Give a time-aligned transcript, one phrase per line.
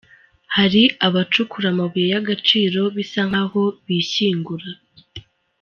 [0.55, 4.67] Hari abacukura amabuye y’agaciro bisa nkaho bishyingura.